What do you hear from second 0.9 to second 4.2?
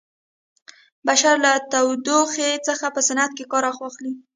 بشر له تودوخې څخه په صنعت کې کار واخلي.